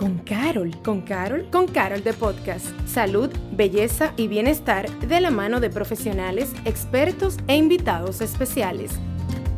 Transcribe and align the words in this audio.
con 0.00 0.16
Carol. 0.20 0.74
¿Con 0.82 1.02
Carol? 1.02 1.50
Con 1.50 1.68
Carol 1.68 2.02
de 2.02 2.14
Podcast. 2.14 2.64
Salud, 2.88 3.28
belleza 3.52 4.14
y 4.16 4.28
bienestar 4.28 4.88
de 5.00 5.20
la 5.20 5.30
mano 5.30 5.60
de 5.60 5.68
profesionales, 5.68 6.52
expertos 6.64 7.36
e 7.48 7.56
invitados 7.56 8.22
especiales. 8.22 8.92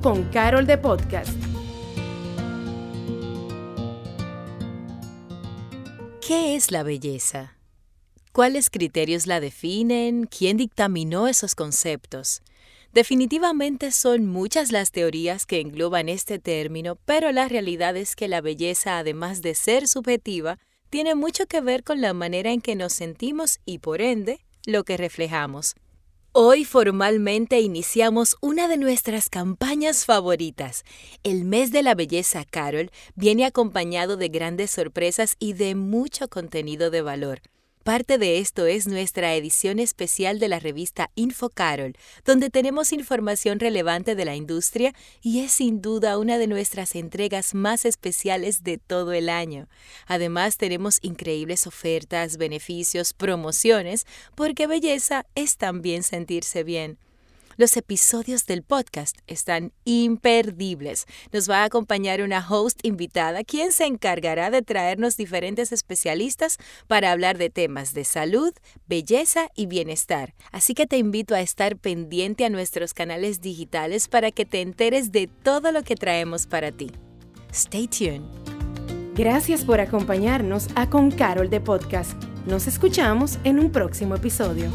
Con 0.02 0.24
Carol 0.30 0.66
de 0.66 0.78
Podcast. 0.78 1.30
¿Qué 6.26 6.56
es 6.56 6.72
la 6.72 6.82
belleza? 6.82 7.56
¿Cuáles 8.32 8.68
criterios 8.68 9.28
la 9.28 9.38
definen? 9.38 10.26
¿Quién 10.26 10.56
dictaminó 10.56 11.28
esos 11.28 11.54
conceptos? 11.54 12.42
Definitivamente 12.92 13.90
son 13.90 14.26
muchas 14.26 14.70
las 14.70 14.90
teorías 14.92 15.46
que 15.46 15.60
engloban 15.60 16.10
este 16.10 16.38
término, 16.38 16.96
pero 17.06 17.32
la 17.32 17.48
realidad 17.48 17.96
es 17.96 18.14
que 18.14 18.28
la 18.28 18.42
belleza, 18.42 18.98
además 18.98 19.40
de 19.40 19.54
ser 19.54 19.88
subjetiva, 19.88 20.58
tiene 20.90 21.14
mucho 21.14 21.46
que 21.46 21.62
ver 21.62 21.84
con 21.84 22.02
la 22.02 22.12
manera 22.12 22.52
en 22.52 22.60
que 22.60 22.76
nos 22.76 22.92
sentimos 22.92 23.60
y, 23.64 23.78
por 23.78 24.02
ende, 24.02 24.44
lo 24.66 24.84
que 24.84 24.98
reflejamos. 24.98 25.74
Hoy 26.32 26.66
formalmente 26.66 27.60
iniciamos 27.60 28.36
una 28.42 28.68
de 28.68 28.76
nuestras 28.76 29.30
campañas 29.30 30.04
favoritas. 30.04 30.84
El 31.22 31.46
mes 31.46 31.72
de 31.72 31.82
la 31.82 31.94
belleza 31.94 32.44
Carol 32.44 32.90
viene 33.14 33.46
acompañado 33.46 34.18
de 34.18 34.28
grandes 34.28 34.70
sorpresas 34.70 35.36
y 35.38 35.54
de 35.54 35.74
mucho 35.74 36.28
contenido 36.28 36.90
de 36.90 37.00
valor. 37.00 37.40
Parte 37.84 38.16
de 38.16 38.38
esto 38.38 38.66
es 38.66 38.86
nuestra 38.86 39.34
edición 39.34 39.80
especial 39.80 40.38
de 40.38 40.46
la 40.46 40.60
revista 40.60 41.10
InfoCarol, 41.16 41.96
donde 42.24 42.48
tenemos 42.48 42.92
información 42.92 43.58
relevante 43.58 44.14
de 44.14 44.24
la 44.24 44.36
industria 44.36 44.94
y 45.20 45.40
es 45.40 45.50
sin 45.50 45.82
duda 45.82 46.16
una 46.18 46.38
de 46.38 46.46
nuestras 46.46 46.94
entregas 46.94 47.54
más 47.54 47.84
especiales 47.84 48.62
de 48.62 48.78
todo 48.78 49.12
el 49.12 49.28
año. 49.28 49.68
Además, 50.06 50.58
tenemos 50.58 51.00
increíbles 51.02 51.66
ofertas, 51.66 52.36
beneficios, 52.36 53.14
promociones, 53.14 54.06
porque 54.36 54.68
belleza 54.68 55.26
es 55.34 55.56
también 55.56 56.04
sentirse 56.04 56.62
bien. 56.62 56.98
Los 57.56 57.76
episodios 57.76 58.46
del 58.46 58.62
podcast 58.62 59.18
están 59.26 59.72
imperdibles. 59.84 61.06
Nos 61.32 61.50
va 61.50 61.62
a 61.62 61.64
acompañar 61.64 62.22
una 62.22 62.46
host 62.48 62.80
invitada 62.82 63.44
quien 63.44 63.72
se 63.72 63.84
encargará 63.84 64.50
de 64.50 64.62
traernos 64.62 65.16
diferentes 65.16 65.72
especialistas 65.72 66.58
para 66.86 67.12
hablar 67.12 67.38
de 67.38 67.50
temas 67.50 67.94
de 67.94 68.04
salud, 68.04 68.52
belleza 68.86 69.48
y 69.54 69.66
bienestar. 69.66 70.34
Así 70.50 70.74
que 70.74 70.86
te 70.86 70.96
invito 70.96 71.34
a 71.34 71.40
estar 71.40 71.76
pendiente 71.76 72.44
a 72.44 72.50
nuestros 72.50 72.94
canales 72.94 73.40
digitales 73.40 74.08
para 74.08 74.30
que 74.30 74.46
te 74.46 74.60
enteres 74.60 75.12
de 75.12 75.26
todo 75.26 75.72
lo 75.72 75.82
que 75.82 75.96
traemos 75.96 76.46
para 76.46 76.72
ti. 76.72 76.90
Stay 77.52 77.86
tuned. 77.86 78.22
Gracias 79.14 79.64
por 79.64 79.80
acompañarnos 79.80 80.68
a 80.74 80.88
Con 80.88 81.10
Carol 81.10 81.50
de 81.50 81.60
Podcast. 81.60 82.12
Nos 82.46 82.66
escuchamos 82.66 83.38
en 83.44 83.58
un 83.58 83.70
próximo 83.70 84.16
episodio. 84.16 84.70